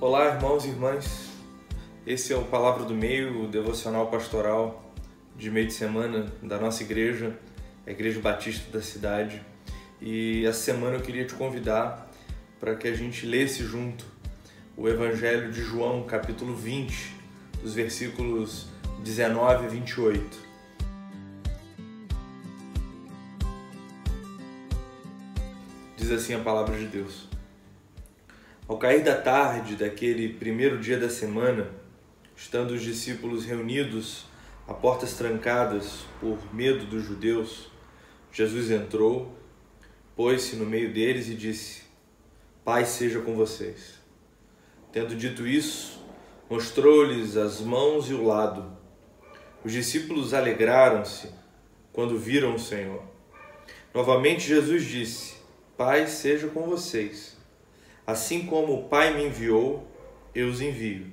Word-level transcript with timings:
Olá, 0.00 0.26
irmãos 0.26 0.64
e 0.64 0.68
irmãs. 0.68 1.28
Esse 2.06 2.32
é 2.32 2.36
o 2.36 2.44
Palavra 2.44 2.84
do 2.84 2.94
Meio, 2.94 3.42
o 3.42 3.48
devocional 3.48 4.06
pastoral 4.06 4.94
de 5.34 5.50
meio 5.50 5.66
de 5.66 5.72
semana 5.72 6.32
da 6.40 6.56
nossa 6.56 6.84
igreja, 6.84 7.36
a 7.84 7.90
Igreja 7.90 8.20
Batista 8.20 8.70
da 8.70 8.80
cidade. 8.80 9.42
E 10.00 10.46
essa 10.46 10.60
semana 10.60 10.94
eu 10.94 11.00
queria 11.00 11.24
te 11.24 11.34
convidar 11.34 12.08
para 12.60 12.76
que 12.76 12.86
a 12.86 12.94
gente 12.94 13.26
lesse 13.26 13.64
junto 13.64 14.04
o 14.76 14.88
Evangelho 14.88 15.50
de 15.50 15.60
João, 15.60 16.04
capítulo 16.04 16.54
20, 16.54 17.16
dos 17.60 17.74
versículos 17.74 18.68
19 19.02 19.66
a 19.66 19.68
28. 19.68 20.38
Diz 25.96 26.12
assim 26.12 26.34
a 26.34 26.38
palavra 26.38 26.78
de 26.78 26.86
Deus. 26.86 27.28
Ao 28.68 28.76
cair 28.76 29.02
da 29.02 29.18
tarde 29.18 29.76
daquele 29.76 30.34
primeiro 30.34 30.78
dia 30.78 30.98
da 30.98 31.08
semana, 31.08 31.70
estando 32.36 32.72
os 32.72 32.82
discípulos 32.82 33.46
reunidos 33.46 34.26
a 34.66 34.74
portas 34.74 35.14
trancadas 35.14 36.04
por 36.20 36.54
medo 36.54 36.84
dos 36.84 37.02
judeus, 37.02 37.70
Jesus 38.30 38.70
entrou, 38.70 39.34
pôs-se 40.14 40.54
no 40.54 40.66
meio 40.66 40.92
deles 40.92 41.28
e 41.28 41.34
disse: 41.34 41.84
Paz 42.62 42.88
seja 42.88 43.22
com 43.22 43.34
vocês. 43.34 43.94
Tendo 44.92 45.16
dito 45.16 45.46
isso, 45.46 46.04
mostrou-lhes 46.50 47.38
as 47.38 47.62
mãos 47.62 48.10
e 48.10 48.12
o 48.12 48.22
lado. 48.22 48.70
Os 49.64 49.72
discípulos 49.72 50.34
alegraram-se 50.34 51.30
quando 51.90 52.18
viram 52.18 52.54
o 52.54 52.58
Senhor. 52.58 53.02
Novamente 53.94 54.46
Jesus 54.46 54.84
disse: 54.84 55.36
Paz 55.74 56.10
seja 56.10 56.48
com 56.48 56.64
vocês. 56.64 57.37
Assim 58.08 58.46
como 58.46 58.72
o 58.72 58.88
Pai 58.88 59.12
me 59.12 59.26
enviou, 59.26 59.86
eu 60.34 60.48
os 60.48 60.62
envio. 60.62 61.12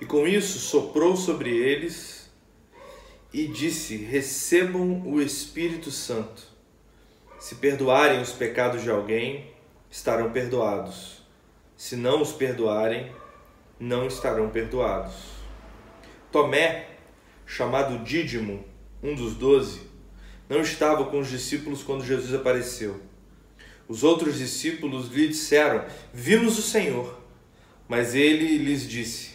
E 0.00 0.04
com 0.04 0.26
isso 0.26 0.58
soprou 0.58 1.16
sobre 1.16 1.56
eles 1.56 2.28
e 3.32 3.46
disse: 3.46 3.98
Recebam 3.98 5.06
o 5.06 5.22
Espírito 5.22 5.92
Santo. 5.92 6.42
Se 7.38 7.54
perdoarem 7.54 8.20
os 8.20 8.32
pecados 8.32 8.82
de 8.82 8.90
alguém, 8.90 9.52
estarão 9.88 10.32
perdoados. 10.32 11.22
Se 11.76 11.94
não 11.94 12.20
os 12.20 12.32
perdoarem, 12.32 13.12
não 13.78 14.08
estarão 14.08 14.50
perdoados. 14.50 15.14
Tomé, 16.32 16.96
chamado 17.46 18.02
Dídimo, 18.02 18.64
um 19.00 19.14
dos 19.14 19.36
doze, 19.36 19.82
não 20.48 20.62
estava 20.62 21.04
com 21.04 21.20
os 21.20 21.28
discípulos 21.28 21.84
quando 21.84 22.04
Jesus 22.04 22.34
apareceu. 22.34 23.11
Os 23.88 24.02
outros 24.02 24.38
discípulos 24.38 25.08
lhe 25.08 25.28
disseram: 25.28 25.84
Vimos 26.12 26.58
o 26.58 26.62
Senhor. 26.62 27.20
Mas 27.88 28.14
ele 28.14 28.58
lhes 28.58 28.88
disse: 28.88 29.34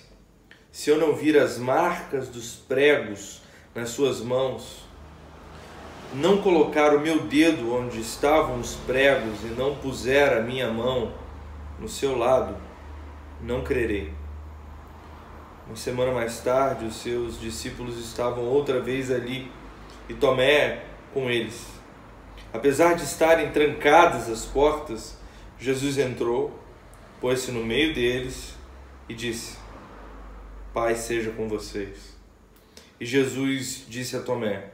Se 0.71 0.89
eu 0.89 0.97
não 0.97 1.15
vir 1.15 1.37
as 1.37 1.57
marcas 1.57 2.27
dos 2.27 2.55
pregos 2.55 3.41
nas 3.75 3.89
suas 3.89 4.21
mãos, 4.21 4.87
não 6.13 6.41
colocar 6.41 6.95
o 6.95 6.99
meu 6.99 7.19
dedo 7.27 7.73
onde 7.73 7.99
estavam 7.99 8.59
os 8.59 8.75
pregos 8.75 9.43
e 9.43 9.47
não 9.47 9.75
puser 9.75 10.37
a 10.37 10.41
minha 10.41 10.71
mão 10.71 11.13
no 11.79 11.87
seu 11.87 12.17
lado, 12.17 12.55
não 13.41 13.63
crerei. 13.63 14.11
Uma 15.67 15.75
semana 15.75 16.13
mais 16.13 16.39
tarde, 16.39 16.85
os 16.85 16.95
seus 16.95 17.39
discípulos 17.39 17.97
estavam 17.97 18.45
outra 18.45 18.79
vez 18.79 19.11
ali 19.11 19.51
e 20.07 20.13
Tomé 20.13 20.85
com 21.13 21.29
eles. 21.29 21.76
Apesar 22.53 22.95
de 22.95 23.03
estarem 23.03 23.51
trancadas 23.51 24.29
as 24.29 24.45
portas, 24.45 25.17
Jesus 25.59 25.97
entrou, 25.97 26.57
pôs-se 27.19 27.51
no 27.51 27.63
meio 27.63 27.93
deles 27.93 28.55
e 29.09 29.13
disse: 29.13 29.57
Pai 30.73 30.95
seja 30.95 31.31
com 31.31 31.47
vocês. 31.47 32.15
E 32.99 33.05
Jesus 33.05 33.85
disse 33.87 34.15
a 34.15 34.21
Tomé: 34.21 34.71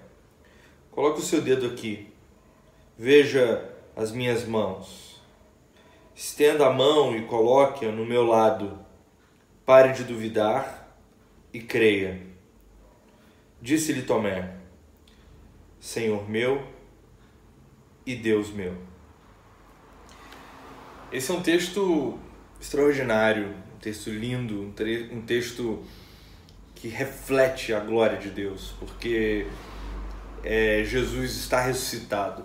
Coloque 0.92 1.20
o 1.20 1.24
seu 1.24 1.42
dedo 1.42 1.66
aqui, 1.66 2.14
veja 2.97 3.70
as 3.96 4.12
minhas 4.12 4.46
mãos. 4.46 5.22
Estenda 6.16 6.68
a 6.68 6.74
mão 6.74 7.16
e 7.18 7.26
coloque-a 7.26 7.92
no 7.92 8.06
meu 8.06 8.24
lado. 8.24 8.80
Pare 9.66 9.94
de 9.94 10.03
duvidar 10.03 10.96
e 11.52 11.59
creia. 11.59 12.22
Disse-lhe 13.62 14.03
Tomé: 14.03 14.53
Senhor 15.80 16.30
meu 16.30 16.72
e 18.06 18.16
Deus 18.16 18.52
meu. 18.52 18.75
Esse 21.12 21.31
é 21.31 21.34
um 21.34 21.41
texto 21.41 22.18
extraordinário, 22.59 23.53
um 23.75 23.80
texto 23.80 24.09
lindo, 24.09 24.74
um, 25.12 25.22
texto 25.22 25.84
que 26.74 26.88
reflete 26.88 27.74
a 27.74 27.80
glória 27.80 28.18
de 28.18 28.30
Deus, 28.30 28.74
porque 28.80 29.46
é, 30.44 30.84
Jesus 30.84 31.36
está 31.36 31.62
ressuscitado. 31.62 32.44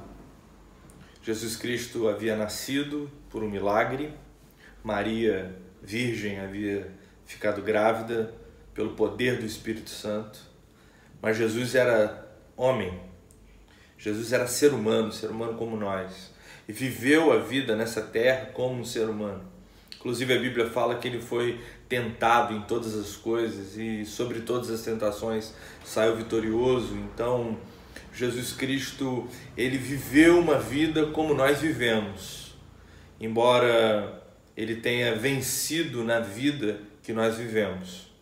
Jesus 1.22 1.56
Cristo 1.56 2.08
havia 2.08 2.36
nascido 2.36 3.10
por 3.30 3.42
um 3.42 3.48
milagre, 3.48 4.12
Maria, 4.84 5.56
virgem, 5.82 6.38
havia 6.38 6.92
ficado 7.24 7.62
grávida 7.62 8.34
pelo 8.74 8.90
poder 8.94 9.38
do 9.38 9.46
Espírito 9.46 9.90
Santo, 9.90 10.38
mas 11.20 11.36
Jesus 11.36 11.74
era 11.74 12.28
homem, 12.56 12.98
Jesus 13.98 14.32
era 14.32 14.46
ser 14.46 14.72
humano, 14.72 15.10
ser 15.10 15.28
humano 15.28 15.54
como 15.54 15.76
nós, 15.76 16.30
e 16.68 16.72
viveu 16.72 17.32
a 17.32 17.38
vida 17.38 17.74
nessa 17.74 18.00
terra 18.00 18.46
como 18.46 18.80
um 18.80 18.84
ser 18.84 19.08
humano. 19.08 19.42
Inclusive 19.96 20.32
a 20.32 20.38
Bíblia 20.38 20.70
fala 20.70 20.94
que 20.94 21.08
ele 21.08 21.20
foi 21.20 21.60
tentado 21.88 22.54
em 22.54 22.60
todas 22.62 22.94
as 22.94 23.16
coisas 23.16 23.76
e 23.76 24.04
sobre 24.04 24.42
todas 24.42 24.70
as 24.70 24.82
tentações 24.82 25.52
saiu 25.84 26.14
vitorioso. 26.14 26.94
Então, 26.94 27.58
Jesus 28.14 28.52
Cristo, 28.52 29.26
ele 29.56 29.76
viveu 29.76 30.38
uma 30.38 30.60
vida 30.60 31.06
como 31.06 31.34
nós 31.34 31.58
vivemos. 31.58 32.54
Embora 33.20 34.22
ele 34.56 34.76
tenha 34.76 35.16
vencido 35.16 36.04
na 36.04 36.20
vida 36.20 36.80
que 37.02 37.12
nós 37.12 37.36
vivemos. 37.36 38.12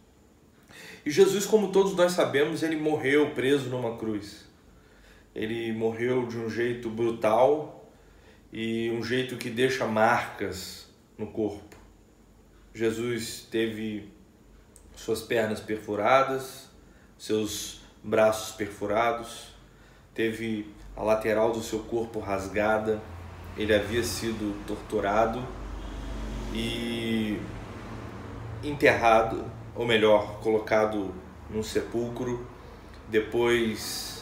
E 1.04 1.10
Jesus, 1.10 1.44
como 1.44 1.70
todos 1.70 1.94
nós 1.94 2.12
sabemos, 2.12 2.62
ele 2.62 2.76
morreu 2.76 3.30
preso 3.30 3.68
numa 3.68 3.98
cruz 3.98 4.45
ele 5.36 5.70
morreu 5.70 6.26
de 6.26 6.38
um 6.38 6.48
jeito 6.48 6.88
brutal 6.88 7.86
e 8.50 8.90
um 8.90 9.04
jeito 9.04 9.36
que 9.36 9.50
deixa 9.50 9.86
marcas 9.86 10.88
no 11.18 11.26
corpo. 11.26 11.76
Jesus 12.74 13.46
teve 13.50 14.10
suas 14.94 15.20
pernas 15.20 15.60
perfuradas, 15.60 16.70
seus 17.18 17.82
braços 18.02 18.56
perfurados, 18.56 19.48
teve 20.14 20.74
a 20.96 21.02
lateral 21.02 21.52
do 21.52 21.62
seu 21.62 21.80
corpo 21.80 22.18
rasgada, 22.18 23.02
ele 23.58 23.74
havia 23.74 24.02
sido 24.02 24.56
torturado 24.66 25.46
e 26.54 27.38
enterrado, 28.64 29.44
ou 29.74 29.84
melhor, 29.84 30.40
colocado 30.40 31.14
num 31.50 31.62
sepulcro, 31.62 32.46
depois 33.10 34.15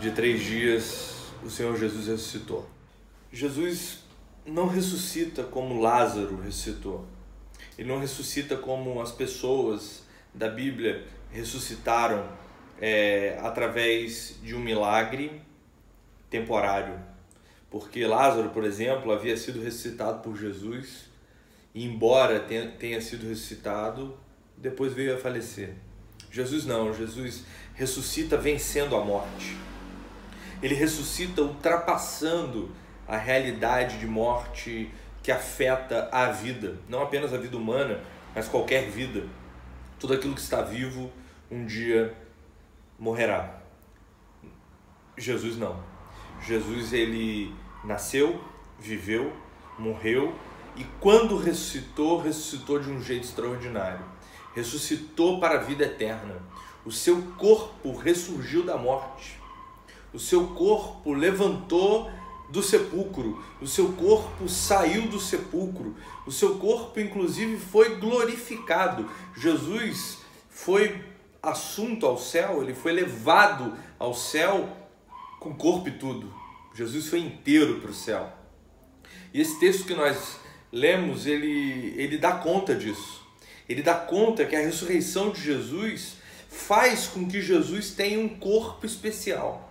de 0.00 0.10
três 0.10 0.42
dias, 0.42 1.32
o 1.42 1.48
Senhor 1.48 1.76
Jesus 1.76 2.06
ressuscitou. 2.06 2.68
Jesus 3.32 4.04
não 4.44 4.66
ressuscita 4.66 5.42
como 5.42 5.80
Lázaro 5.80 6.40
ressuscitou. 6.40 7.06
Ele 7.78 7.88
não 7.88 7.98
ressuscita 7.98 8.56
como 8.56 9.00
as 9.00 9.10
pessoas 9.10 10.04
da 10.34 10.48
Bíblia 10.48 11.04
ressuscitaram 11.30 12.28
é, 12.78 13.38
através 13.42 14.38
de 14.42 14.54
um 14.54 14.60
milagre 14.60 15.40
temporário. 16.28 17.00
Porque 17.70 18.06
Lázaro, 18.06 18.50
por 18.50 18.64
exemplo, 18.64 19.12
havia 19.12 19.36
sido 19.36 19.62
ressuscitado 19.62 20.22
por 20.22 20.36
Jesus 20.36 21.06
e, 21.74 21.84
embora 21.84 22.40
tenha, 22.40 22.70
tenha 22.70 23.00
sido 23.00 23.26
ressuscitado, 23.26 24.16
depois 24.56 24.92
veio 24.92 25.14
a 25.14 25.18
falecer. 25.18 25.74
Jesus 26.30 26.66
não, 26.66 26.92
Jesus 26.94 27.44
ressuscita 27.74 28.36
vencendo 28.36 28.94
a 28.94 29.02
morte 29.02 29.56
ele 30.66 30.74
ressuscita 30.74 31.42
ultrapassando 31.42 32.72
a 33.06 33.16
realidade 33.16 33.98
de 33.98 34.06
morte 34.06 34.90
que 35.22 35.30
afeta 35.30 36.08
a 36.10 36.30
vida, 36.30 36.76
não 36.88 37.02
apenas 37.02 37.32
a 37.32 37.38
vida 37.38 37.56
humana, 37.56 38.00
mas 38.34 38.48
qualquer 38.48 38.90
vida. 38.90 39.24
Tudo 39.98 40.14
aquilo 40.14 40.34
que 40.34 40.40
está 40.40 40.62
vivo 40.62 41.10
um 41.48 41.64
dia 41.64 42.12
morrerá. 42.98 43.60
Jesus 45.16 45.56
não. 45.56 45.80
Jesus 46.42 46.92
ele 46.92 47.54
nasceu, 47.84 48.40
viveu, 48.78 49.32
morreu 49.78 50.34
e 50.74 50.84
quando 51.00 51.38
ressuscitou, 51.38 52.20
ressuscitou 52.20 52.80
de 52.80 52.90
um 52.90 53.00
jeito 53.00 53.24
extraordinário. 53.24 54.04
Ressuscitou 54.52 55.38
para 55.38 55.60
a 55.60 55.62
vida 55.62 55.84
eterna. 55.84 56.42
O 56.84 56.90
seu 56.90 57.22
corpo 57.38 57.96
ressurgiu 57.96 58.64
da 58.64 58.76
morte 58.76 59.35
o 60.16 60.18
seu 60.18 60.46
corpo 60.48 61.12
levantou 61.12 62.10
do 62.48 62.62
sepulcro, 62.62 63.44
o 63.60 63.66
seu 63.66 63.92
corpo 63.92 64.48
saiu 64.48 65.08
do 65.08 65.20
sepulcro, 65.20 65.94
o 66.24 66.32
seu 66.32 66.56
corpo, 66.56 66.98
inclusive, 66.98 67.58
foi 67.58 67.96
glorificado. 67.96 69.10
Jesus 69.36 70.20
foi 70.48 71.04
assunto 71.42 72.06
ao 72.06 72.16
céu, 72.16 72.62
ele 72.62 72.72
foi 72.72 72.92
levado 72.92 73.76
ao 73.98 74.14
céu 74.14 74.74
com 75.38 75.54
corpo 75.54 75.88
e 75.88 75.92
tudo. 75.92 76.32
Jesus 76.74 77.08
foi 77.08 77.18
inteiro 77.18 77.80
para 77.80 77.90
o 77.90 77.94
céu. 77.94 78.32
E 79.34 79.40
esse 79.42 79.60
texto 79.60 79.84
que 79.84 79.94
nós 79.94 80.38
lemos, 80.72 81.26
ele, 81.26 81.92
ele 81.98 82.16
dá 82.16 82.32
conta 82.32 82.74
disso. 82.74 83.20
Ele 83.68 83.82
dá 83.82 83.94
conta 83.94 84.46
que 84.46 84.56
a 84.56 84.60
ressurreição 84.60 85.30
de 85.30 85.42
Jesus 85.42 86.16
faz 86.48 87.06
com 87.06 87.28
que 87.28 87.42
Jesus 87.42 87.90
tenha 87.90 88.18
um 88.18 88.30
corpo 88.30 88.86
especial. 88.86 89.65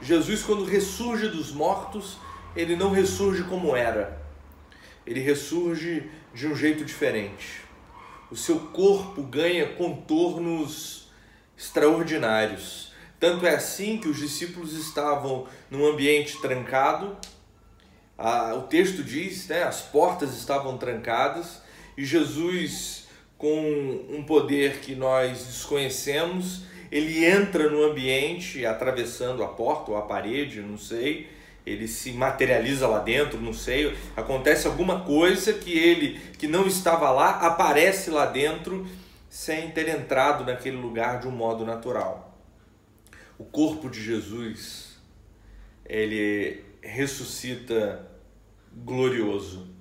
Jesus, 0.00 0.42
quando 0.42 0.64
ressurge 0.64 1.28
dos 1.28 1.50
mortos, 1.50 2.18
ele 2.54 2.76
não 2.76 2.90
ressurge 2.90 3.42
como 3.44 3.74
era. 3.74 4.20
Ele 5.06 5.20
ressurge 5.20 6.10
de 6.34 6.46
um 6.46 6.54
jeito 6.54 6.84
diferente. 6.84 7.62
O 8.30 8.36
seu 8.36 8.58
corpo 8.58 9.22
ganha 9.22 9.74
contornos 9.74 11.08
extraordinários. 11.56 12.92
Tanto 13.18 13.46
é 13.46 13.54
assim 13.54 13.98
que 13.98 14.08
os 14.08 14.18
discípulos 14.18 14.74
estavam 14.74 15.46
num 15.70 15.86
ambiente 15.86 16.40
trancado. 16.40 17.16
o 18.56 18.62
texto 18.62 19.02
diz, 19.02 19.46
né, 19.48 19.62
as 19.62 19.80
portas 19.80 20.36
estavam 20.36 20.76
trancadas 20.76 21.62
e 21.96 22.04
Jesus, 22.04 23.06
com 23.38 24.06
um 24.10 24.22
poder 24.24 24.80
que 24.80 24.94
nós 24.94 25.44
desconhecemos, 25.46 26.62
ele 26.90 27.24
entra 27.24 27.68
no 27.68 27.82
ambiente 27.82 28.64
atravessando 28.64 29.42
a 29.42 29.48
porta 29.48 29.90
ou 29.90 29.96
a 29.96 30.02
parede, 30.02 30.60
não 30.60 30.78
sei, 30.78 31.28
ele 31.64 31.88
se 31.88 32.12
materializa 32.12 32.86
lá 32.86 33.00
dentro, 33.00 33.40
não 33.40 33.52
sei, 33.52 33.96
acontece 34.16 34.66
alguma 34.66 35.00
coisa 35.00 35.52
que 35.52 35.76
ele 35.76 36.20
que 36.38 36.46
não 36.46 36.66
estava 36.66 37.10
lá 37.10 37.40
aparece 37.40 38.10
lá 38.10 38.26
dentro 38.26 38.86
sem 39.28 39.70
ter 39.70 39.88
entrado 39.88 40.44
naquele 40.44 40.76
lugar 40.76 41.20
de 41.20 41.26
um 41.26 41.32
modo 41.32 41.64
natural. 41.64 42.38
O 43.36 43.44
corpo 43.44 43.90
de 43.90 44.02
Jesus, 44.02 44.96
ele 45.84 46.64
ressuscita 46.80 48.06
glorioso. 48.72 49.74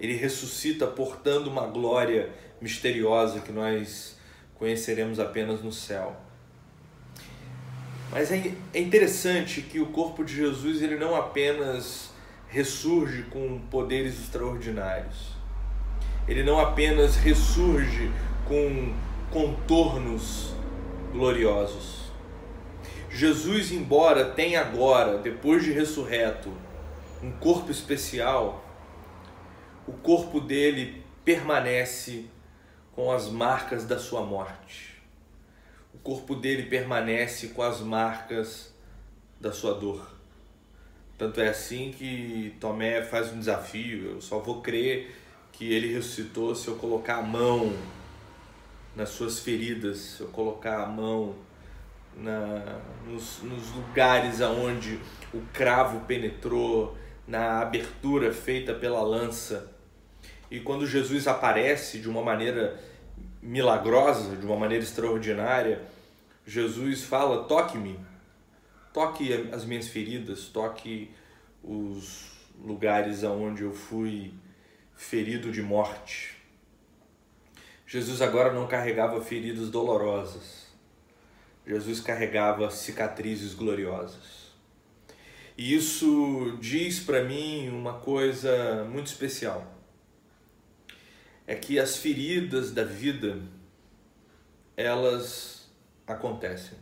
Ele 0.00 0.14
ressuscita 0.14 0.86
portando 0.86 1.50
uma 1.50 1.66
glória 1.66 2.30
misteriosa 2.60 3.40
que 3.40 3.52
nós 3.52 4.16
conheceremos 4.56 5.20
apenas 5.20 5.62
no 5.62 5.72
céu. 5.72 6.16
Mas 8.10 8.30
é, 8.30 8.52
é 8.72 8.80
interessante 8.80 9.60
que 9.60 9.80
o 9.80 9.86
corpo 9.86 10.24
de 10.24 10.34
Jesus 10.34 10.80
ele 10.80 10.96
não 10.96 11.14
apenas 11.14 12.10
ressurge 12.48 13.24
com 13.24 13.58
poderes 13.70 14.20
extraordinários. 14.20 15.34
Ele 16.28 16.42
não 16.42 16.58
apenas 16.58 17.16
ressurge 17.16 18.10
com 18.46 18.94
contornos 19.30 20.54
gloriosos. 21.12 22.06
Jesus, 23.10 23.72
embora 23.72 24.24
tenha 24.24 24.60
agora, 24.60 25.18
depois 25.18 25.64
de 25.64 25.72
ressurreto, 25.72 26.52
um 27.22 27.32
corpo 27.32 27.70
especial, 27.70 28.64
o 29.86 29.92
corpo 29.92 30.40
dele 30.40 31.02
permanece 31.24 32.26
com 32.92 33.10
as 33.10 33.28
marcas 33.28 33.84
da 33.84 33.98
sua 33.98 34.22
morte 34.22 34.95
o 35.96 35.98
corpo 36.02 36.34
dele 36.34 36.64
permanece 36.64 37.48
com 37.48 37.62
as 37.62 37.80
marcas 37.80 38.72
da 39.40 39.50
sua 39.50 39.72
dor. 39.72 40.06
Tanto 41.16 41.40
é 41.40 41.48
assim 41.48 41.90
que 41.90 42.54
Tomé 42.60 43.02
faz 43.02 43.32
um 43.32 43.38
desafio: 43.38 44.10
eu 44.10 44.20
só 44.20 44.38
vou 44.38 44.60
crer 44.60 45.16
que 45.52 45.72
ele 45.72 45.92
ressuscitou 45.92 46.54
se 46.54 46.68
eu 46.68 46.76
colocar 46.76 47.16
a 47.16 47.22
mão 47.22 47.72
nas 48.94 49.08
suas 49.08 49.40
feridas, 49.40 49.98
se 49.98 50.20
eu 50.20 50.28
colocar 50.28 50.82
a 50.82 50.86
mão 50.86 51.34
na, 52.14 52.78
nos, 53.06 53.42
nos 53.42 53.70
lugares 53.72 54.42
aonde 54.42 55.00
o 55.32 55.40
cravo 55.52 56.00
penetrou, 56.00 56.96
na 57.26 57.60
abertura 57.60 58.32
feita 58.32 58.74
pela 58.74 59.02
lança. 59.02 59.72
E 60.50 60.60
quando 60.60 60.86
Jesus 60.86 61.26
aparece 61.26 61.98
de 61.98 62.08
uma 62.08 62.22
maneira 62.22 62.78
milagrosa, 63.42 64.36
de 64.36 64.44
uma 64.44 64.56
maneira 64.56 64.82
extraordinária, 64.82 65.82
Jesus 66.46 67.02
fala: 67.02 67.44
toque-me, 67.44 67.98
toque 68.92 69.32
as 69.52 69.64
minhas 69.64 69.88
feridas, 69.88 70.46
toque 70.46 71.10
os 71.62 72.30
lugares 72.62 73.24
aonde 73.24 73.62
eu 73.62 73.72
fui 73.72 74.32
ferido 74.94 75.50
de 75.50 75.62
morte. 75.62 76.36
Jesus 77.86 78.20
agora 78.20 78.52
não 78.52 78.66
carregava 78.66 79.20
feridas 79.20 79.70
dolorosas. 79.70 80.66
Jesus 81.66 82.00
carregava 82.00 82.70
cicatrizes 82.70 83.54
gloriosas. 83.54 84.46
E 85.58 85.74
isso 85.74 86.56
diz 86.60 87.00
para 87.00 87.24
mim 87.24 87.68
uma 87.68 87.94
coisa 87.94 88.84
muito 88.84 89.06
especial 89.06 89.75
é 91.46 91.54
que 91.54 91.78
as 91.78 91.96
feridas 91.96 92.72
da 92.72 92.82
vida 92.82 93.38
elas 94.76 95.70
acontecem. 96.06 96.76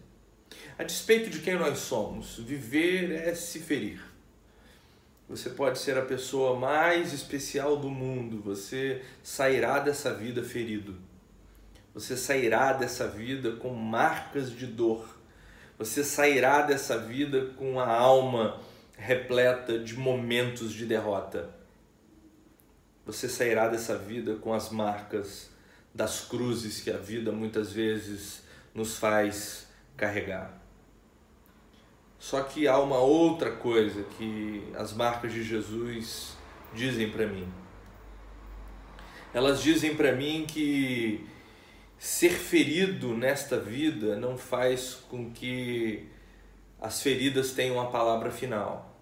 A 0.78 0.82
despeito 0.82 1.31
de 1.31 1.40
quem 1.40 1.55
nós 1.55 1.78
somos, 1.78 2.38
viver 2.38 3.12
é 3.12 3.34
se 3.34 3.61
ferir. 3.61 4.02
Você 5.28 5.50
pode 5.50 5.78
ser 5.78 5.96
a 5.96 6.02
pessoa 6.02 6.58
mais 6.58 7.12
especial 7.12 7.76
do 7.76 7.88
mundo, 7.88 8.43
você 8.43 9.02
sairá 9.22 9.78
dessa 9.78 10.12
vida 10.12 10.43
ferido. 10.43 10.96
Você 11.94 12.17
sairá 12.17 12.72
dessa 12.72 13.06
vida 13.06 13.52
com 13.52 13.70
marcas 13.70 14.50
de 14.50 14.67
dor. 14.67 15.06
Você 15.78 16.02
sairá 16.02 16.62
dessa 16.62 16.99
vida 16.99 17.52
com 17.56 17.78
a 17.78 17.87
alma 17.87 18.60
repleta 18.96 19.78
de 19.78 19.94
momentos 19.94 20.72
de 20.72 20.87
derrota 20.87 21.63
você 23.05 23.29
sairá 23.29 23.69
dessa 23.69 23.97
vida 23.99 24.37
com 24.37 24.53
as 24.53 24.71
marcas 24.71 25.51
das 25.95 26.23
cruzes 26.23 26.81
que 26.81 26.91
a 26.91 26.97
vida 26.97 27.31
muitas 27.31 27.73
vezes 27.73 28.43
nos 28.75 28.97
faz 28.97 29.69
carregar. 29.97 30.61
Só 32.19 32.43
que 32.43 32.67
há 32.67 32.79
uma 32.79 32.99
outra 32.99 33.53
coisa 33.53 34.03
que 34.03 34.73
as 34.75 34.93
marcas 34.93 35.33
de 35.33 35.45
Jesus 35.45 36.37
dizem 36.73 37.11
para 37.11 37.27
mim. 37.27 37.47
Elas 39.32 39.63
dizem 39.63 39.94
para 39.94 40.13
mim 40.13 40.46
que 40.49 41.29
ser 41.99 42.31
ferido 42.31 43.17
nesta 43.17 43.58
vida 43.58 44.17
não 44.17 44.39
faz 44.39 44.94
com 45.08 45.31
que 45.31 46.08
as 46.81 47.03
feridas 47.03 47.53
tenham 47.53 47.81
a 47.81 47.87
palavra 47.87 48.31
final. 48.31 48.94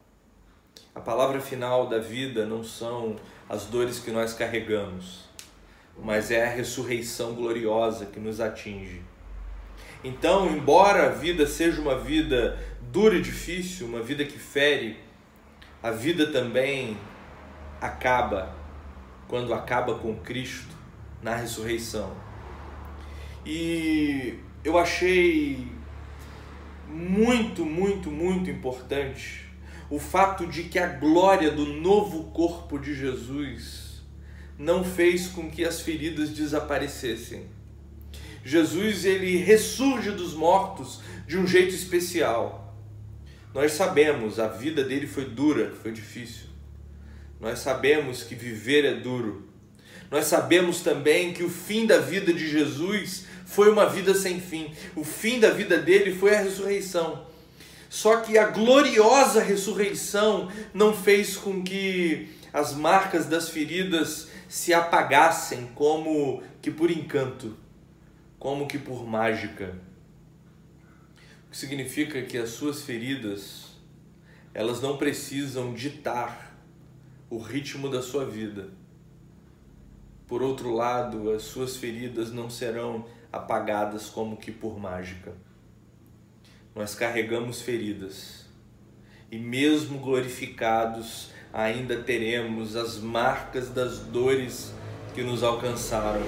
A 0.94 1.00
palavra 1.00 1.40
final 1.40 1.86
da 1.86 1.98
vida 1.98 2.44
não 2.44 2.62
são 2.62 3.16
as 3.48 3.64
dores 3.64 3.98
que 3.98 4.10
nós 4.10 4.34
carregamos, 4.34 5.24
mas 5.98 6.30
é 6.30 6.44
a 6.44 6.50
ressurreição 6.50 7.34
gloriosa 7.34 8.04
que 8.04 8.20
nos 8.20 8.40
atinge. 8.40 9.00
Então, 10.04 10.46
embora 10.50 11.06
a 11.06 11.08
vida 11.08 11.46
seja 11.46 11.80
uma 11.80 11.98
vida 11.98 12.58
dura 12.90 13.16
e 13.16 13.22
difícil, 13.22 13.86
uma 13.86 14.02
vida 14.02 14.22
que 14.24 14.38
fere, 14.38 14.98
a 15.82 15.90
vida 15.90 16.30
também 16.30 16.98
acaba 17.80 18.54
quando 19.28 19.54
acaba 19.54 19.94
com 19.94 20.14
Cristo 20.16 20.76
na 21.22 21.34
ressurreição. 21.34 22.14
E 23.46 24.38
eu 24.62 24.76
achei 24.76 25.66
muito, 26.86 27.64
muito, 27.64 28.10
muito 28.10 28.50
importante 28.50 29.51
o 29.92 29.98
fato 29.98 30.46
de 30.46 30.62
que 30.62 30.78
a 30.78 30.86
glória 30.86 31.50
do 31.50 31.66
novo 31.66 32.30
corpo 32.30 32.78
de 32.78 32.94
Jesus 32.94 34.00
não 34.58 34.82
fez 34.82 35.26
com 35.26 35.50
que 35.50 35.66
as 35.66 35.82
feridas 35.82 36.30
desaparecessem. 36.30 37.44
Jesus 38.42 39.04
ele 39.04 39.36
ressurge 39.36 40.10
dos 40.12 40.32
mortos 40.32 41.02
de 41.26 41.36
um 41.36 41.46
jeito 41.46 41.74
especial. 41.74 42.74
Nós 43.52 43.72
sabemos, 43.72 44.40
a 44.40 44.48
vida 44.48 44.82
dele 44.82 45.06
foi 45.06 45.26
dura, 45.26 45.74
foi 45.82 45.92
difícil. 45.92 46.46
Nós 47.38 47.58
sabemos 47.58 48.22
que 48.22 48.34
viver 48.34 48.86
é 48.86 48.94
duro. 48.94 49.46
Nós 50.10 50.24
sabemos 50.24 50.80
também 50.80 51.34
que 51.34 51.44
o 51.44 51.50
fim 51.50 51.84
da 51.84 51.98
vida 51.98 52.32
de 52.32 52.50
Jesus 52.50 53.26
foi 53.44 53.70
uma 53.70 53.84
vida 53.84 54.14
sem 54.14 54.40
fim. 54.40 54.72
O 54.96 55.04
fim 55.04 55.38
da 55.38 55.50
vida 55.50 55.76
dele 55.76 56.14
foi 56.14 56.34
a 56.34 56.40
ressurreição. 56.40 57.30
Só 57.92 58.22
que 58.22 58.38
a 58.38 58.46
gloriosa 58.46 59.42
ressurreição 59.42 60.50
não 60.72 60.96
fez 60.96 61.36
com 61.36 61.62
que 61.62 62.34
as 62.50 62.72
marcas 62.72 63.26
das 63.26 63.50
feridas 63.50 64.30
se 64.48 64.72
apagassem 64.72 65.66
como 65.74 66.42
que 66.62 66.70
por 66.70 66.90
encanto, 66.90 67.54
como 68.38 68.66
que 68.66 68.78
por 68.78 69.06
mágica. 69.06 69.76
O 71.46 71.50
que 71.50 71.56
significa 71.58 72.22
que 72.22 72.38
as 72.38 72.48
suas 72.48 72.80
feridas, 72.80 73.76
elas 74.54 74.80
não 74.80 74.96
precisam 74.96 75.74
ditar 75.74 76.56
o 77.28 77.36
ritmo 77.36 77.90
da 77.90 78.00
sua 78.00 78.24
vida. 78.24 78.70
Por 80.26 80.40
outro 80.42 80.74
lado, 80.74 81.30
as 81.30 81.42
suas 81.42 81.76
feridas 81.76 82.32
não 82.32 82.48
serão 82.48 83.04
apagadas 83.30 84.08
como 84.08 84.38
que 84.38 84.50
por 84.50 84.80
mágica. 84.80 85.34
Nós 86.74 86.94
carregamos 86.94 87.60
feridas 87.60 88.46
e, 89.30 89.38
mesmo 89.38 89.98
glorificados, 89.98 91.30
ainda 91.52 91.96
teremos 91.96 92.76
as 92.76 92.98
marcas 92.98 93.68
das 93.68 93.98
dores 93.98 94.72
que 95.14 95.22
nos 95.22 95.42
alcançaram. 95.42 96.22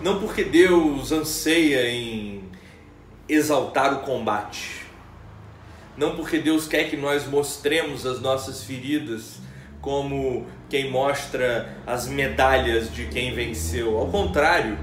Não 0.00 0.20
porque 0.20 0.44
Deus 0.44 1.10
anseia 1.10 1.88
em 1.88 2.44
exaltar 3.28 3.94
o 3.94 4.00
combate, 4.00 4.82
não 5.96 6.14
porque 6.16 6.38
Deus 6.38 6.66
quer 6.68 6.88
que 6.88 6.96
nós 6.96 7.26
mostremos 7.26 8.06
as 8.06 8.20
nossas 8.20 8.62
feridas 8.64 9.40
como 9.80 10.46
quem 10.70 10.90
mostra 10.90 11.76
as 11.84 12.06
medalhas 12.06 12.92
de 12.94 13.06
quem 13.08 13.34
venceu. 13.34 13.98
Ao 13.98 14.06
contrário, 14.08 14.78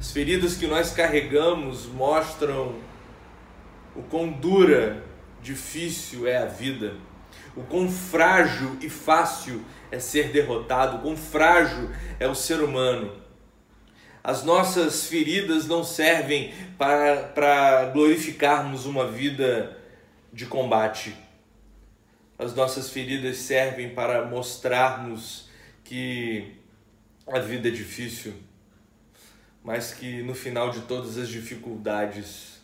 as 0.00 0.10
feridas 0.10 0.56
que 0.56 0.66
nós 0.66 0.92
carregamos 0.92 1.86
mostram 1.86 2.85
o 3.96 4.02
quão 4.02 4.30
dura, 4.30 5.02
difícil 5.42 6.26
é 6.26 6.36
a 6.36 6.46
vida, 6.46 6.94
o 7.56 7.62
quão 7.62 7.90
frágil 7.90 8.76
e 8.80 8.88
fácil 8.88 9.64
é 9.90 9.98
ser 9.98 10.30
derrotado, 10.30 10.98
o 10.98 11.00
quão 11.00 11.16
frágil 11.16 11.90
é 12.20 12.28
o 12.28 12.34
ser 12.34 12.60
humano. 12.60 13.24
As 14.22 14.42
nossas 14.42 15.06
feridas 15.06 15.66
não 15.66 15.84
servem 15.84 16.52
para, 16.76 17.28
para 17.28 17.86
glorificarmos 17.86 18.84
uma 18.84 19.06
vida 19.06 19.78
de 20.32 20.46
combate. 20.46 21.16
As 22.38 22.54
nossas 22.54 22.90
feridas 22.90 23.38
servem 23.38 23.94
para 23.94 24.26
mostrarmos 24.26 25.48
que 25.84 26.56
a 27.26 27.38
vida 27.38 27.68
é 27.68 27.70
difícil, 27.70 28.34
mas 29.62 29.94
que 29.94 30.22
no 30.22 30.34
final 30.34 30.70
de 30.70 30.80
todas 30.82 31.16
as 31.16 31.28
dificuldades, 31.28 32.55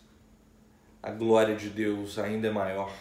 a 1.03 1.11
glória 1.11 1.57
de 1.57 1.69
Deus 1.69 2.19
ainda 2.19 2.49
é 2.49 2.51
maior. 2.51 2.95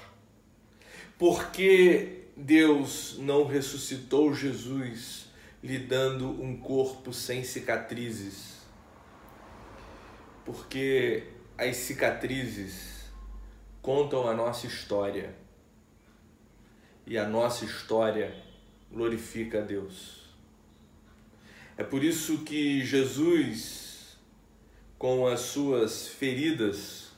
Porque 1.19 2.23
Deus 2.35 3.17
não 3.19 3.45
ressuscitou 3.45 4.33
Jesus 4.33 5.27
lhe 5.63 5.77
dando 5.77 6.29
um 6.41 6.57
corpo 6.57 7.13
sem 7.13 7.43
cicatrizes? 7.43 8.61
Porque 10.43 11.27
as 11.57 11.75
cicatrizes 11.75 13.11
contam 13.81 14.27
a 14.27 14.33
nossa 14.33 14.65
história 14.65 15.35
e 17.05 17.17
a 17.17 17.27
nossa 17.27 17.65
história 17.65 18.35
glorifica 18.91 19.59
a 19.59 19.61
Deus. 19.61 20.21
É 21.77 21.83
por 21.83 22.03
isso 22.03 22.39
que 22.39 22.83
Jesus, 22.83 24.17
com 24.97 25.27
as 25.27 25.41
suas 25.41 26.07
feridas, 26.07 27.10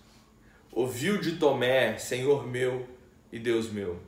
ouviu 0.74 1.18
de 1.20 1.34
Tomé, 1.34 1.98
Senhor 1.98 2.48
meu 2.48 2.88
e 3.32 3.39
Deus 3.39 3.72
meu. 3.72 4.00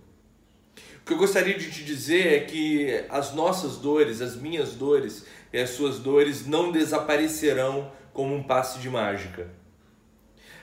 O 1.02 1.06
que 1.06 1.14
eu 1.14 1.18
gostaria 1.18 1.58
de 1.58 1.72
te 1.72 1.84
dizer 1.84 2.34
é 2.34 2.40
que 2.40 3.06
as 3.10 3.34
nossas 3.34 3.78
dores, 3.78 4.22
as 4.22 4.36
minhas 4.36 4.74
dores 4.74 5.26
e 5.54 5.60
as 5.60 5.70
suas 5.70 6.00
dores 6.00 6.48
não 6.48 6.72
desaparecerão 6.72 7.92
como 8.12 8.34
um 8.34 8.42
passe 8.42 8.80
de 8.80 8.90
mágica, 8.90 9.48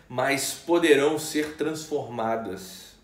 mas 0.09 0.53
poderão 0.53 1.19
ser 1.19 1.55
transformadas 1.55 2.97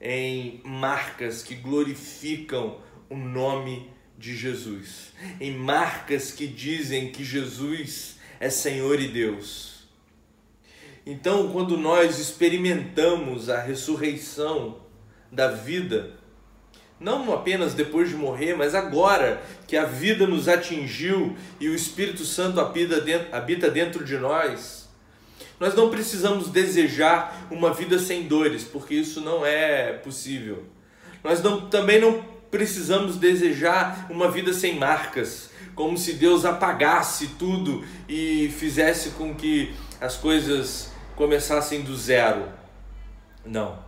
em 0.00 0.60
marcas 0.64 1.42
que 1.42 1.54
glorificam 1.54 2.80
o 3.08 3.16
nome 3.16 3.90
de 4.18 4.36
Jesus, 4.36 5.12
em 5.40 5.52
marcas 5.52 6.32
que 6.32 6.46
dizem 6.46 7.12
que 7.12 7.24
Jesus 7.24 8.16
é 8.40 8.50
Senhor 8.50 9.00
e 9.00 9.08
Deus. 9.08 9.77
Então, 11.10 11.48
quando 11.48 11.74
nós 11.78 12.18
experimentamos 12.18 13.48
a 13.48 13.58
ressurreição 13.62 14.76
da 15.32 15.48
vida, 15.48 16.10
não 17.00 17.32
apenas 17.32 17.72
depois 17.72 18.10
de 18.10 18.14
morrer, 18.14 18.54
mas 18.54 18.74
agora 18.74 19.40
que 19.66 19.74
a 19.74 19.86
vida 19.86 20.26
nos 20.26 20.48
atingiu 20.48 21.34
e 21.58 21.66
o 21.66 21.74
Espírito 21.74 22.26
Santo 22.26 22.60
habita 22.60 23.70
dentro, 23.70 24.04
de 24.04 24.18
nós, 24.18 24.86
nós 25.58 25.74
não 25.74 25.88
precisamos 25.88 26.50
desejar 26.50 27.48
uma 27.50 27.72
vida 27.72 27.98
sem 27.98 28.24
dores, 28.24 28.64
porque 28.64 28.94
isso 28.94 29.22
não 29.22 29.46
é 29.46 29.94
possível. 29.94 30.64
Nós 31.24 31.42
não, 31.42 31.70
também 31.70 31.98
não 31.98 32.22
precisamos 32.50 33.16
desejar 33.16 34.08
uma 34.10 34.30
vida 34.30 34.52
sem 34.52 34.78
marcas, 34.78 35.48
como 35.74 35.96
se 35.96 36.12
Deus 36.12 36.44
apagasse 36.44 37.28
tudo 37.38 37.82
e 38.06 38.52
fizesse 38.58 39.12
com 39.12 39.34
que 39.34 39.72
as 39.98 40.14
coisas 40.14 40.97
começassem 41.18 41.82
do 41.82 41.96
zero. 41.96 42.48
Não. 43.44 43.84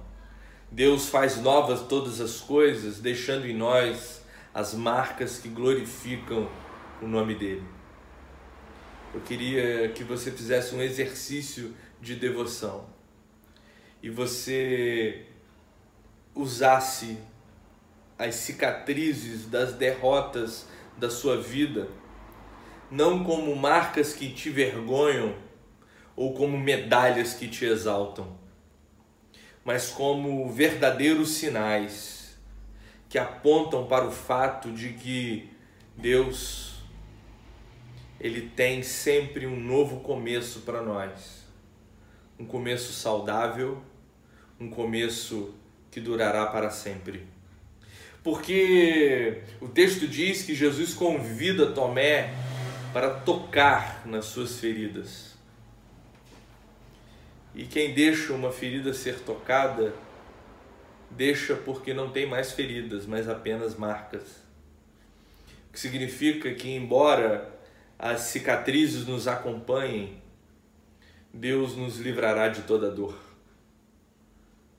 Deus 0.68 1.08
faz 1.08 1.40
novas 1.40 1.82
todas 1.82 2.20
as 2.20 2.40
coisas, 2.40 2.99
deixando 2.99 3.46
em 3.46 3.56
nós 3.56 4.20
as 4.52 4.75
marcas 4.75 5.38
que 5.38 5.49
glorificam 5.49 6.50
o 7.00 7.06
nome 7.06 7.37
dele. 7.37 7.62
Eu 9.14 9.20
queria 9.20 9.90
que 9.90 10.02
você 10.02 10.32
fizesse 10.32 10.75
um 10.75 10.82
exercício 10.82 11.72
de 12.00 12.16
devoção 12.16 12.87
e 14.02 14.10
você 14.10 15.26
usasse 16.34 17.16
as 18.18 18.34
cicatrizes 18.34 19.46
das 19.46 19.75
derrotas 19.75 20.66
da 20.99 21.08
sua 21.08 21.40
vida 21.40 21.88
não 22.90 23.22
como 23.22 23.54
marcas 23.54 24.12
que 24.12 24.32
te 24.32 24.50
vergonham 24.50 25.37
ou 26.20 26.34
como 26.34 26.58
medalhas 26.58 27.32
que 27.32 27.48
te 27.48 27.64
exaltam 27.64 28.38
mas 29.64 29.88
como 29.88 30.50
verdadeiros 30.50 31.30
sinais 31.30 32.36
que 33.08 33.18
apontam 33.18 33.86
para 33.86 34.06
o 34.06 34.10
fato 34.10 34.70
de 34.70 34.92
que 34.94 35.48
Deus 35.96 36.82
ele 38.20 38.50
tem 38.54 38.82
sempre 38.82 39.46
um 39.46 39.58
novo 39.58 40.00
começo 40.00 40.60
para 40.60 40.82
nós. 40.82 41.44
Um 42.38 42.44
começo 42.44 42.92
saudável, 42.92 43.82
um 44.58 44.68
começo 44.68 45.54
que 45.90 46.00
durará 46.00 46.46
para 46.46 46.70
sempre. 46.70 47.26
Porque 48.22 49.42
o 49.60 49.68
texto 49.68 50.06
diz 50.06 50.42
que 50.42 50.54
Jesus 50.54 50.94
convida 50.94 51.72
Tomé 51.72 52.32
para 52.92 53.10
tocar 53.10 54.06
nas 54.06 54.26
suas 54.26 54.58
feridas. 54.58 55.29
E 57.54 57.64
quem 57.64 57.92
deixa 57.92 58.33
uma 58.33 58.52
ferida 58.52 58.92
ser 58.95 59.21
tocada, 59.21 59.92
deixa 61.11 61.57
porque 61.57 61.92
não 61.92 62.11
tem 62.11 62.26
mais 62.26 62.52
feridas, 62.52 63.07
mas 63.07 63.28
apenas 63.28 63.75
marcas. 63.75 64.23
O 65.69 65.73
que 65.73 65.80
significa 65.80 66.52
que, 66.54 66.71
embora 66.71 67.59
as 67.99 68.21
cicatrizes 68.21 69.07
nos 69.07 69.28
acompanhem, 69.28 70.21
Deus 71.33 71.76
nos 71.76 71.99
livrará 71.99 72.49
de 72.49 72.62
toda 72.62 72.90
dor. 72.90 73.16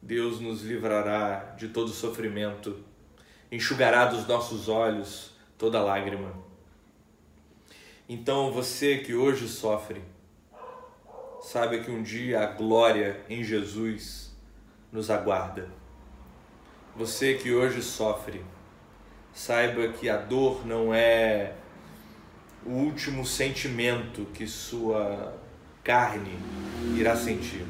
Deus 0.02 0.40
nos 0.40 0.64
livrará 0.64 1.56
de 1.58 1.68
todo 1.68 1.90
sofrimento, 1.90 2.84
enxugará 3.52 4.06
dos 4.06 4.26
nossos 4.26 4.68
olhos 4.68 5.32
toda 5.58 5.82
lágrima. 5.82 6.34
Então, 8.10 8.52
você 8.52 8.98
que 8.98 9.14
hoje 9.14 9.48
sofre, 9.48 10.02
saiba 11.42 11.80
que 11.80 11.90
um 11.90 12.04
dia 12.04 12.44
a 12.44 12.46
glória 12.46 13.20
em 13.28 13.44
Jesus 13.44 14.32
nos 14.92 15.10
aguarda. 15.10 15.68
Você 16.96 17.34
que 17.34 17.52
hoje 17.52 17.82
sofre, 17.82 18.46
saiba 19.34 19.88
que 19.88 20.08
a 20.08 20.18
dor 20.18 20.66
não 20.66 20.94
é 20.94 21.54
o 22.64 22.72
último 22.72 23.26
sentimento 23.26 24.26
que 24.34 24.46
sua 24.46 25.36
carne 25.84 26.38
irá 26.96 27.16
sentir. 27.16 27.66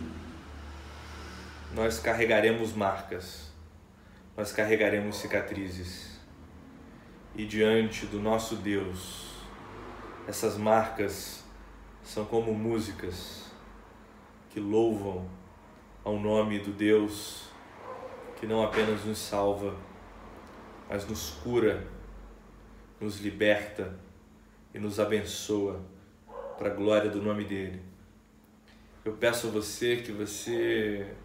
Nós 1.73 1.97
carregaremos 1.97 2.73
marcas, 2.73 3.53
nós 4.35 4.51
carregaremos 4.51 5.17
cicatrizes. 5.17 6.19
E 7.33 7.45
diante 7.45 8.05
do 8.05 8.19
nosso 8.19 8.57
Deus, 8.57 9.27
essas 10.27 10.57
marcas 10.57 11.41
são 12.03 12.25
como 12.25 12.53
músicas 12.53 13.50
que 14.51 14.59
louvam 14.59 15.29
ao 16.03 16.19
nome 16.19 16.59
do 16.59 16.71
Deus 16.73 17.49
que 18.37 18.45
não 18.45 18.63
apenas 18.63 19.05
nos 19.05 19.19
salva, 19.19 19.75
mas 20.89 21.07
nos 21.07 21.29
cura, 21.43 21.87
nos 22.99 23.19
liberta 23.19 23.97
e 24.73 24.79
nos 24.79 24.99
abençoa 24.99 25.79
para 26.57 26.69
a 26.69 26.73
glória 26.73 27.09
do 27.09 27.21
nome 27.21 27.45
dele. 27.45 27.81
Eu 29.05 29.13
peço 29.13 29.47
a 29.47 29.51
você 29.51 29.97
que 29.97 30.11
você 30.11 31.15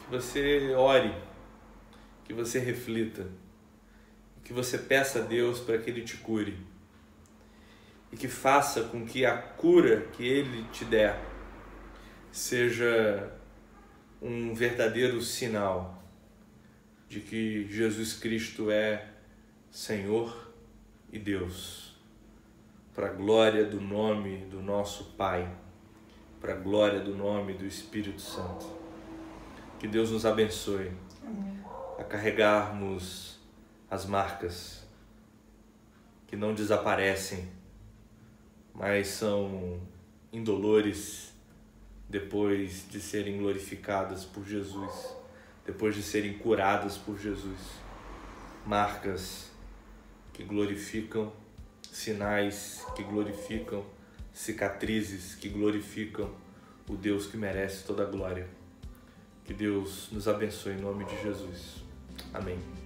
que 0.00 0.10
você 0.10 0.72
ore, 0.76 1.12
que 2.24 2.32
você 2.32 2.60
reflita, 2.60 3.26
que 4.44 4.52
você 4.52 4.78
peça 4.78 5.18
a 5.18 5.22
Deus 5.22 5.58
para 5.58 5.78
que 5.78 5.90
Ele 5.90 6.02
te 6.02 6.18
cure 6.18 6.56
e 8.12 8.16
que 8.16 8.28
faça 8.28 8.84
com 8.84 9.04
que 9.04 9.26
a 9.26 9.36
cura 9.36 10.02
que 10.12 10.24
Ele 10.24 10.62
te 10.70 10.84
der 10.84 11.35
seja 12.36 13.32
um 14.20 14.52
verdadeiro 14.54 15.22
sinal 15.22 16.02
de 17.08 17.20
que 17.20 17.66
Jesus 17.66 18.12
Cristo 18.12 18.70
é 18.70 19.08
Senhor 19.70 20.52
e 21.10 21.18
Deus, 21.18 21.96
para 22.94 23.06
a 23.06 23.12
glória 23.12 23.64
do 23.64 23.80
nome 23.80 24.44
do 24.50 24.60
nosso 24.60 25.14
Pai, 25.16 25.50
para 26.38 26.52
a 26.52 26.56
glória 26.56 27.00
do 27.00 27.16
nome 27.16 27.54
do 27.54 27.64
Espírito 27.64 28.20
Santo. 28.20 28.66
Que 29.78 29.88
Deus 29.88 30.10
nos 30.10 30.26
abençoe 30.26 30.92
a 31.98 32.04
carregarmos 32.04 33.40
as 33.90 34.04
marcas 34.04 34.86
que 36.26 36.36
não 36.36 36.54
desaparecem, 36.54 37.48
mas 38.74 39.08
são 39.08 39.80
indolores 40.30 41.34
depois 42.08 42.86
de 42.88 43.00
serem 43.00 43.38
glorificadas 43.38 44.24
por 44.24 44.46
Jesus, 44.46 45.16
depois 45.64 45.94
de 45.94 46.02
serem 46.02 46.34
curadas 46.38 46.96
por 46.96 47.18
Jesus. 47.18 47.58
Marcas 48.64 49.50
que 50.32 50.44
glorificam, 50.44 51.32
sinais 51.82 52.84
que 52.94 53.02
glorificam, 53.02 53.84
cicatrizes 54.32 55.34
que 55.34 55.48
glorificam 55.48 56.30
o 56.88 56.96
Deus 56.96 57.26
que 57.26 57.36
merece 57.36 57.84
toda 57.84 58.02
a 58.02 58.06
glória. 58.06 58.46
Que 59.44 59.54
Deus 59.54 60.08
nos 60.12 60.28
abençoe 60.28 60.74
em 60.74 60.80
nome 60.80 61.04
de 61.04 61.22
Jesus. 61.22 61.84
Amém. 62.34 62.85